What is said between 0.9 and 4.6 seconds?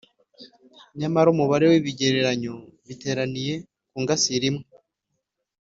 Nyamara umubare w'ibigereranyo biteraniye ku ngasire